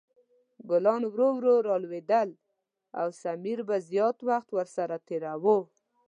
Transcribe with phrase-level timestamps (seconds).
[0.69, 2.29] ګلان ورو ورو لا لویدل
[2.99, 5.57] او سمیر به زیات وخت ورسره تېراوه.